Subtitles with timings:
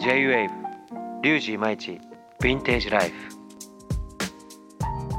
[0.00, 0.48] J-WAVE
[1.22, 2.00] Ryuji Imaichi
[2.40, 3.14] Vintage Life。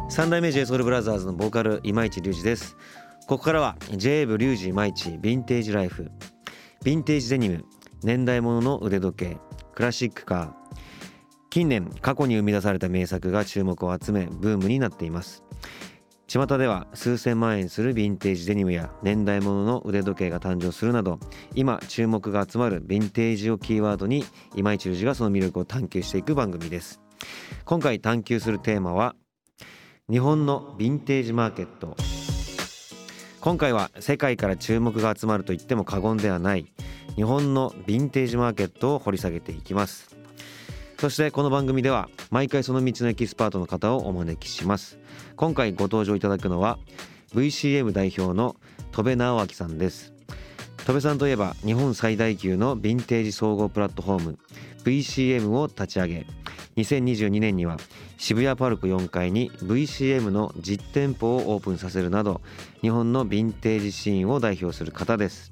[0.10, 2.76] 三代目 J SOUL BROTHERS のボーカル今市隆二です。
[3.28, 6.10] ここからは J-WAVE Ryuji Imaichi Vintage Life。
[6.83, 7.63] ヴィンテージデニム
[8.01, 9.37] 年代物の腕時計
[9.76, 10.51] クラシックカー。
[11.51, 15.44] 近年過去に生み出された名作が注目を集めブームになっています。
[16.31, 21.20] 巷では数千万円するヴィンテージデニムや年代物の腕時計が誕生するなど
[21.55, 24.23] 今注目が集まるヴィンテージをキーワードに
[24.55, 27.02] 今市隆二がその魅力を探求していく番組です。
[27.66, 29.13] 今回探求するテーマは
[30.09, 31.98] 日本のヴィンテージマーケット。
[33.41, 36.66] 今回は世界から注目が集まると言っても過言ではない
[37.17, 40.20] 日本のヴィンテージマーケットを掘り下げていきます。
[41.02, 45.00] そしてこの番組では毎回その道のエキスパートの方をお招きします。
[45.36, 46.78] 今回ご登場いただくのは
[47.34, 48.55] VCM 代表の
[48.92, 50.14] 戸部直明さんです。
[50.86, 54.40] 戸部さんといえば日本最大級のヴィンテージ総合プラットフォーム
[54.84, 56.28] VCM を立ち上げ
[56.75, 57.78] 2022年には
[58.20, 62.42] 渋谷パルコ4階に VCM の実店舗をオープンさせるなど
[62.81, 65.52] 日本のヴィンテージシーンを代表する方です。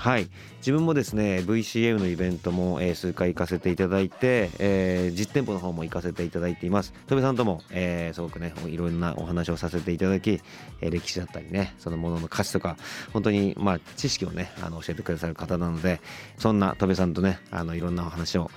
[0.00, 0.30] はい。
[0.60, 6.94] 自分もですね VCM のイベントも、えー、数回行かせていただいて、えー、実店舗の方も行かせていただいています。
[7.06, 10.40] 戸部さんとも、えー、すごくねいろんなお話をさせていただき、
[10.80, 12.78] えー、歴史だったりねそのものの価値とか
[13.12, 16.00] 本当にまあ知識をねあの教えてくださる方なので
[16.38, 18.50] そんな戸部さんとねあのいろんなお話を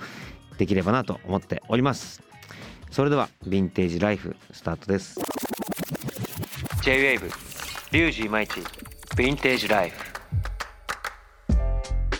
[0.56, 2.22] できればなと思っております。
[2.90, 5.20] それではヴィンテージライフスタートです。
[6.80, 7.30] J-WAVE
[7.92, 10.13] リュウジイマイチヴィンテージライフ。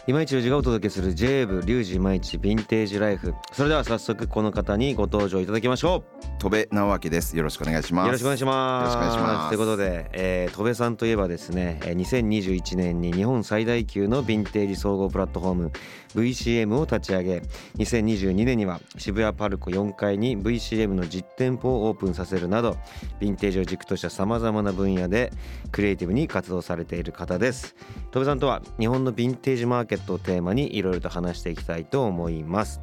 [0.07, 3.35] 今市隆二がお届けする j ブリュウジ今市ヴィンテージライフ。
[3.53, 6.14] それでは早速この方にご登場いただきましょう。
[6.45, 7.34] 戸部直明です。
[7.39, 8.06] よろしくお願いします。
[8.06, 8.83] よろしくお願いします。
[8.83, 9.48] よろしくお願いします。
[9.48, 15.73] ということで、えー、戸部さんといえばですね2021年に日本最大級のヴィンテージ総合プラットフォーム
[16.14, 17.42] VCM を立ち上げ
[17.78, 22.77] 2022年には渋谷パルコ4階に VCM の実店舗をオープンさせるなど
[23.20, 25.33] ヴィンテージを軸としたさまざまな分野で
[25.73, 27.74] クリエイティブに活動されている方です。
[28.11, 32.83] 戸部さんとは日本のヴィンテージマーケットをテーマにいろいろと話していきたいと思います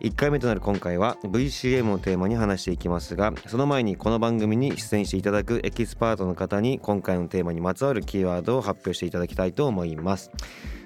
[0.00, 10.30] 1回目となる今回は VCM をテーマに話していきますがその前にこの番組に出演していただくエキスパートの方に今回のテーマにまつわるキーワードを発表していただきたいと思います。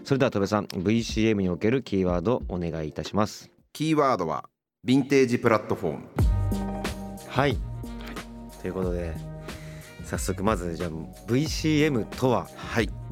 [0.05, 3.51] それでは十倍さん VCM におけるキーワードお願いいたします。
[3.73, 4.49] キーワードは
[4.87, 6.03] ヴィンテージプラットフォーム。
[7.29, 7.57] はい、
[8.61, 9.30] ということで
[10.11, 10.91] 早速まずじゃあ
[11.29, 12.49] VCM とは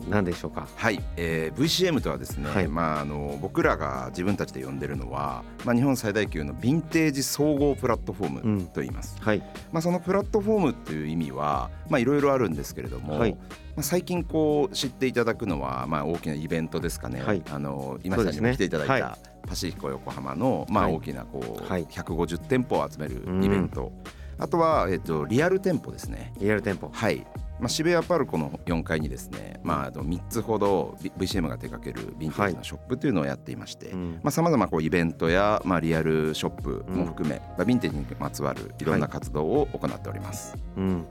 [0.09, 9.39] 何でしょうか、はい、えー、VCM とはですね、はい、まあ、あの僕らが自分たちで呼んでるのは、まあ、日本最大級のヴィンテージ総合プラットフォームと言います、うん、はい。
[9.71, 13.33] まあ、そのプラットフォームっていう意味はいろいろあるんですけれども、はい。
[13.33, 13.39] ま
[13.77, 26.33] あ、最近こう知っていただくのは、まあ、大きなイベントですかね、はい、あの今さんにも来ていただいた、パシフィコ横浜の、まあ、大きなこう、はい、150店舗を集めるイベント、うんあとは、えっと、リアル店舗ですね。
[26.39, 26.91] リアル店舗。
[26.93, 27.27] はい。
[27.61, 33.91] まあ、渋谷パルコの4階にですね、まあ、あの3つほど VCM が手掛けるヴィンテージのショップというのをやっていまして
[34.31, 40.53] さまざ、まイベントや、まあ、リアルショップも含め、うん、まあ、ヴィンテージにまつわるいろんな活動を行っております。
[40.53, 41.07] はいうん、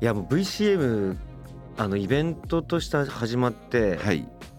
[0.00, 1.16] いやもう VCM
[1.76, 3.98] あのイベントとして始まって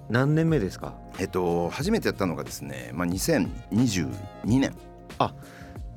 [0.10, 4.10] 何年目ですか、えっと、初めてやったのがですね、まあ、2022
[4.46, 4.76] 年。
[5.18, 5.34] あ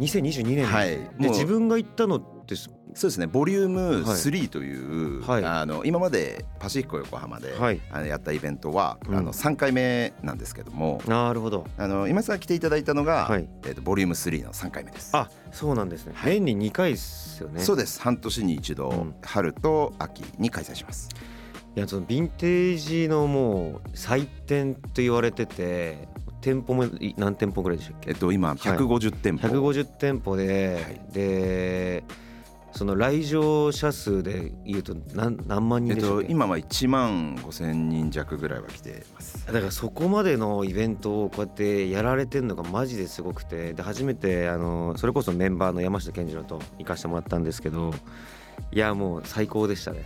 [0.00, 2.54] 2022年はい、で自分が行ったのって
[2.96, 3.26] そうですね。
[3.26, 11.02] ボリューム3という、はい、あの今までパシフィコ横浜で、はい、あのやったイベントは、うん、あの3回目なんですけども。
[11.06, 11.66] なるほど。
[11.76, 15.14] あの今さ来ていただいたのが、はい、えーと、ボリューム3の3回目です。
[15.14, 17.60] あそうなんですね、年に2回ですよね。
[17.60, 18.00] そうです。
[18.00, 21.10] 半年に一度、うん、春と秋に開催します。
[21.76, 26.08] いやそのヴィンテージのもう祭典と言われてて
[26.46, 26.84] 店舗も
[27.16, 28.10] 何店舗ぐらいでしたっけ？
[28.10, 32.04] えっと今150店舗、はい、150店舗で、はい、で
[32.76, 39.46] その来場者数でいうと何何万人でしょう、えっと、今は1万5千人弱ぐらいは来てます。
[39.46, 47.94] だからそこまでのイベントをこうやってやられてるのがマジですごくてで初めてあのそれこそメンバーの山下健二郎と行かせてもらったんですけど
[48.70, 50.04] いやもう最高でしたね。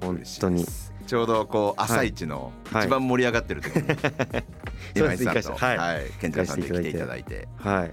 [0.00, 0.64] 本当に。
[1.04, 4.44] ちょうどこう朝一の一番盛り上がってる時に、はい、
[4.94, 5.76] 今井さんと、はい。
[5.76, 7.48] はい、健太さんで来ていただいて。
[7.56, 7.90] はい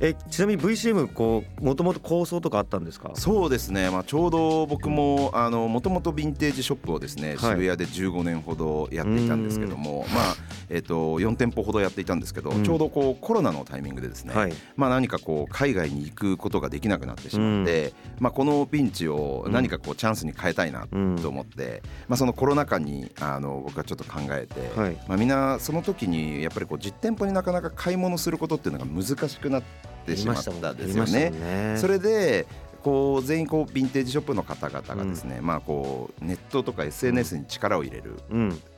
[0.00, 3.12] えちなみに VCM こうもともと構想とかあったんですか？
[3.14, 5.32] そうですね、まあ、ちょうど僕も
[5.68, 10.34] もともとヴィンテージショップをですね、渋谷で15年ほどやっていたんですけども、まあ
[10.68, 20.86] えー、と4店舗ほどやっていたんですけど、うん、ちょうどこうコロナのタイミングでですね、はい、まあ、何かこう海外に行くことができなくなってしまって、うん、まあ、このピンチを何かこうチャンスに変えたいな
[21.22, 31.30] と思って、まあ、そのコロナ禍にあの僕はちょっと考えて、はい、まあ、みんなその時にやっぱりこう実店舗になかなか買い物することっていうのが難しくなってしまったんですよね。
[31.30, 31.76] ね。
[31.78, 32.46] それで
[32.82, 38.12] こう全員こうヴィンテージショップの方々がですね、うん、まあこうネットとか SNS に力を入れる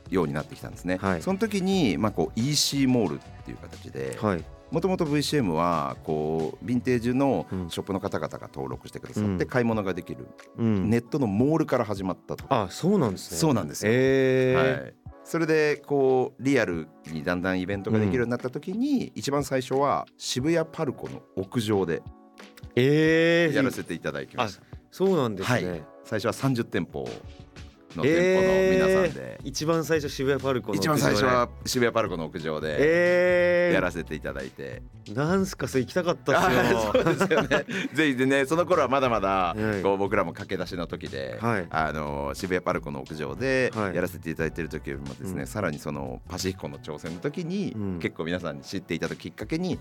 [0.09, 0.97] ようになってきたんですね。
[0.97, 4.17] はい、その時にまあこう EC モールっていう形で、
[4.71, 10.29] もともと VCM はこうヴィンテージのショップの方々が登録してくださって買い物ができる、
[10.59, 12.45] うん、ネットのモールから始まったと。
[12.49, 13.39] あそうなんですね。
[13.39, 13.93] そうなんですよ。
[13.95, 14.95] えー、はい。
[15.25, 22.03] それでこうリアルにだんだんイベントができるようになった時に、一番最初は渋谷パルコの屋上で
[22.75, 24.63] えやらせていただきました。
[24.91, 27.07] そうなんですね、はい、最初は30店舗
[27.95, 36.93] の店舗の皆さんで、えー、一番最初渋谷パルコの一番最初は渋谷パルコの屋上でやらせていただいて、えー、なんすかそれ行きたかったっすよ。
[36.93, 37.65] そうですよね。
[37.95, 49.79] ぜひでねその頃はまだまだこう僕らも駆け出しの時で、はい、あの渋谷パルコの屋上でやらせていただいている時よりもですね、はい、さらにそのパシフィコの挑戦の時に、うん、結構皆さんに知っていただくきっかけに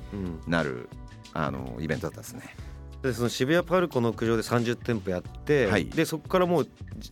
[0.48, 0.88] なる、
[1.36, 2.56] うん、あのイベントだったですね。
[3.02, 6.68] でその渋谷パルコの屋上で30店舗やって、はい、でそこからもう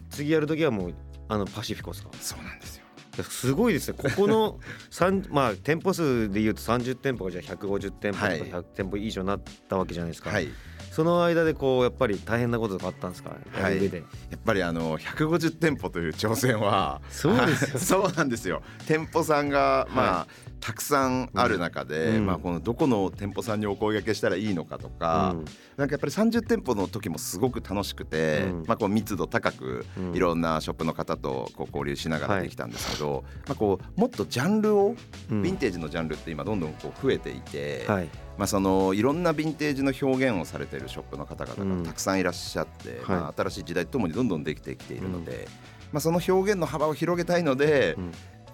[0.09, 0.93] 次やる時はもう
[1.27, 2.09] あのパシフィコですか？
[2.19, 2.85] そうなんですよ。
[3.23, 3.97] すごいですね。
[3.97, 4.59] ここの
[5.31, 10.49] まあ店舗数でいうと30店舗がじゃあ150店舗とか100店舗以上になったわけじゃないですか、はい、
[10.95, 17.79] その間でこうやっぱり大変なこととかあったんですか、はい、やっぱりあの150店舗という挑戦はそうですよ。
[18.07, 18.61] そうなんですよ。
[18.87, 20.55] 店舗さんがまあ、はい。
[20.61, 25.45] たくさんある中で、うん、まあ、このどこの店舗さんにお声がけしたらいいのかとか、うん、
[25.77, 34.95] なんかやっぱり30店舗の時もすごく楽しくて、うん、まあ、こう密度高くいろんなショップの方とこう交流しながらできたんですけど、はい、まあ、こうもっとジャンルを、
[35.29, 45.47] ヴィンテージのジャンルって今どんどんこう増えていて、はいまあ、そのいろんなヴィンテージの表現をされているショップの方々がたくさんいらっしゃって、まあ、新しい時代とともにどんどんできてきているので、
[45.91, 47.97] まあ、その表現の幅を広げたいので、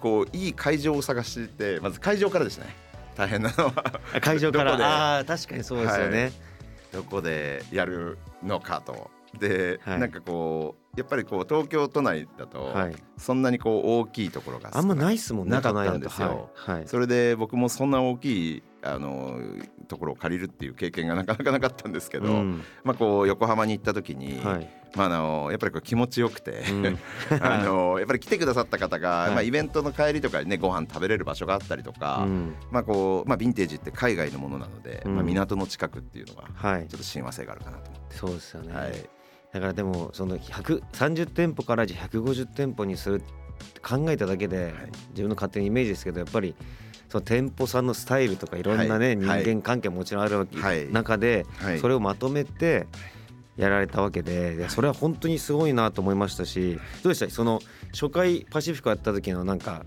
[0.00, 2.66] こういい会場を探してまず会場からですね。
[3.16, 4.00] 大変なのは。
[4.20, 4.74] 会場から。
[4.74, 6.32] ああ確かにそうですよね、はい、
[6.92, 9.10] どこでやるのかと。
[9.38, 12.74] で、はい、なんかこうやっぱりこう東京都内だと
[13.16, 19.38] そんなにこう大きいところがあんまないっすもんねなかったんですよ、はい、それで僕もそんな大きいあの
[19.88, 26.98] ところを借りるっていう経験が なかなかなかったんですけど、うん、まあこう横浜に行った時に、はい、まああのやっぱりこう気持ちよくて、うん、
[27.40, 36.42] あのやっぱり来てくださった方が、はい、まあイベントの帰りとかにねご飯食べれる場所があったりとか、うん、まあこうまあヴィンテージって海外のものなので、まあ港の近くっていうのが
[36.80, 38.16] ちょっと親和性があるかなと思って。
[38.16, 38.74] そうですよね。
[38.74, 39.21] はい。
[39.52, 44.72] だからでもその130店舗からじゃ150店舗にするって考えただけで、
[45.10, 46.54] 自分の勝手にイメージですけどやっぱり
[47.08, 48.62] その店舗さんのスタイルとかい。
[48.62, 51.44] ろんなね、人間関係ももちろんあるわけ、中で、
[51.80, 52.86] それをまとめて
[53.56, 57.28] やられたわけでそれは本当にすごいなと思いましたしどうでした？
[57.28, 57.60] その
[57.92, 59.84] 初回パシフィコやった時のなんか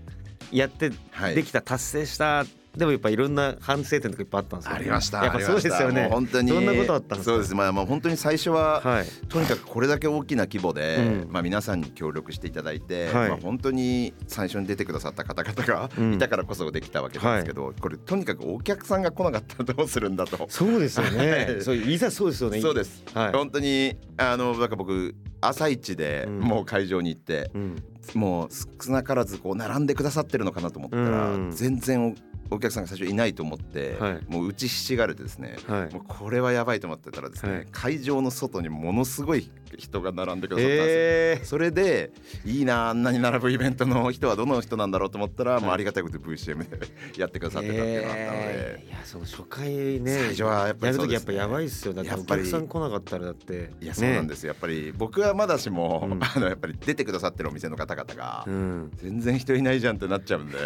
[0.52, 0.90] やって
[1.34, 2.44] できた達成した
[2.76, 6.08] でもやっぱいろんな反省点とかいっぱいあったんですよ、ね、ありましたやっぱそうですよね。
[6.10, 7.32] 本当にどんなことあったんですか？
[7.32, 7.54] そうです。
[7.54, 20.46] まあまあ本当に最初は、はい、とにかくこれだけ大きな規模で、うん、まあ皆さんに協力していただいて、はい、まあ本当に最初に出てくださった方々がいたからこそできたわけなんですけど、うん、これとにかくお客さんが来なかったらどうするんだと。
[20.50, 21.58] そうですよね。
[21.60, 22.60] そういざそうですよね。
[22.60, 27.82] そうです、はい、本当にあのなんか僕朝一でもう会場に行って、うん、
[28.14, 28.48] もう
[28.84, 32.16] 少なからずこう並んでくださってるのかなと思ったら、全然
[32.50, 42.12] お客さんが最初いないと思って、はい、もう打ちひしがれてですね、はい、もうこれはやばいと思ってたらですね、はい、会場の外にものすごい人が並んでくださったんですよ、えー、それで
[42.44, 46.78] いいなあんなに並ぶイベントの人はどの人なんだろうと思ったら、もうありがたいこと VCM で
[47.18, 50.18] やってくださってたっていうのがあったので、えー、いやそう初回ね。
[50.18, 51.94] 最初はやっぱりやる時やっぱやばいっすよ。
[51.94, 53.70] だってお客さん来なかったらだって。
[53.80, 54.48] いやそうなんですよ。
[54.48, 60.58] やっぱり僕はまだしも、うん、あのやっぱり出てくださってるお店の方々が、うん、全然人いないじゃんってなっちゃうんで。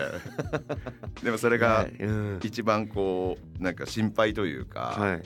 [1.22, 1.69] でもそれが
[2.42, 5.22] 一番こうなんか心配というか、はい、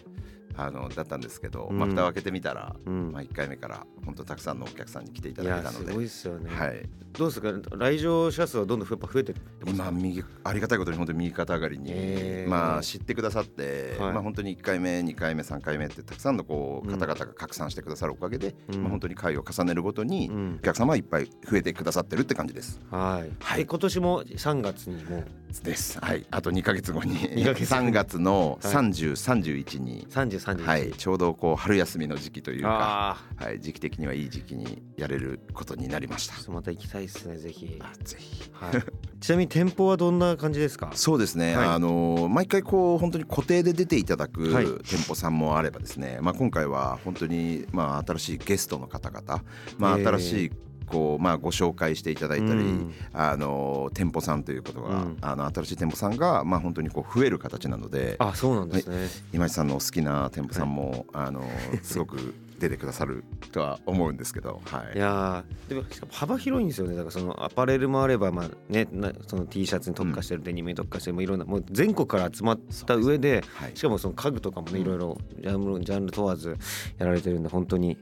[0.57, 6.83] あのだったんですけど、うん、まあ、蓋を開けてみたら、うん、まあ、1回目から本当たくさんのお客さんに来ていただいたのですごいですよね、はい、
[7.13, 7.53] どうですか？
[7.77, 22.81] 来場者数はどんどんやっぱ増えてって今右ありがたいことに本当に右肩上がりに、えー、まあ、知ってくださって、はい、まあ、本当に1回目2回目3回目ってたくさんのこう方々が拡散してくださるおかげで、うん、まあ、本当に回を重ねるごとにお客様はいっぱい増えてくださってるって感じです。
[22.91, 25.25] はい、はい、今年も3月にも
[25.63, 25.99] です。
[26.01, 30.07] はい、あと2か月後に3月の30、31に。
[30.11, 36.35] 30、31、はい、ちょうどこう春休みの時期というか、はい、時期的にはいい時期にやれることになりました。
[36.53, 37.81] また行きたいですね、ぜひ。
[38.05, 38.51] ぜひ。
[38.53, 38.73] はい。
[39.21, 40.91] ちなみに店舗はどんな感じですか？
[40.95, 41.57] そうですね。
[41.57, 49.43] はい、あの毎回こう本当に固定で出ていただく店舗さんもあればですね、まあ今回は本当にまあ新しいゲストの方々、
[49.79, 50.51] まあ新しい
[50.87, 59.09] こうまあご紹介していただいたり、うん、あの店舗さんということが、うん、あの新しい店舗さんがまあ本当にこう増える形なので、あそうなんですね。
[59.33, 61.45] 今井さんの好きな店舗さんも、はい、あの
[61.83, 66.95] すごく出てくださるとは思うんですけど、はい、いやでも幅広いんですよね。
[66.95, 68.88] だからそのアパレルもあれば、まあね、
[69.26, 76.57] その T シャツに特化してる、デニムに特化してるもいろんなもう全国から集まった上で、はい、しかもその家具とかもねいろいろジャンルジャンル問わず
[76.99, 77.99] やられてるんで本当に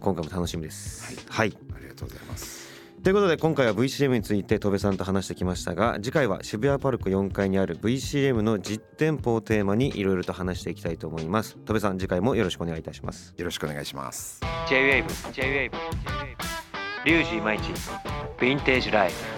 [0.00, 1.16] 今回も楽しみです。
[1.30, 1.56] はい、はい、
[1.94, 2.74] がとうございます。
[3.02, 11.56] ということで今回は VCM について戸部さんと話してきましたが次回は渋谷パルコ4階にある VCM の実店舗をテーマにいろいろと話していきたいと思います。
[11.66, 13.34] 戸部さん次回もよろしくお願いいたします。
[13.36, 14.40] よろしくお願いします。
[14.68, 15.70] J-WAVE J-WAVE
[17.04, 19.33] リュウジイマイチヴィンテージライフ